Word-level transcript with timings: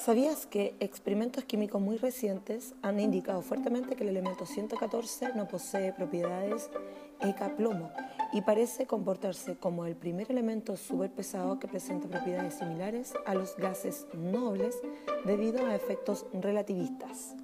¿Sabías 0.00 0.46
que 0.46 0.74
experimentos 0.80 1.44
químicos 1.44 1.78
muy 1.78 1.98
recientes 1.98 2.74
han 2.80 2.98
indicado 3.00 3.42
fuertemente 3.42 3.96
que 3.96 4.02
el 4.02 4.08
elemento 4.08 4.46
114 4.46 5.34
no 5.34 5.46
posee 5.46 5.92
propiedades 5.92 6.70
ECA-plomo 7.20 7.90
y 8.32 8.40
parece 8.40 8.86
comportarse 8.86 9.56
como 9.56 9.84
el 9.84 9.96
primer 9.96 10.30
elemento 10.30 10.78
superpesado 10.78 11.58
que 11.58 11.68
presenta 11.68 12.08
propiedades 12.08 12.54
similares 12.54 13.12
a 13.26 13.34
los 13.34 13.54
gases 13.58 14.06
nobles 14.14 14.80
debido 15.26 15.66
a 15.66 15.74
efectos 15.74 16.24
relativistas? 16.32 17.34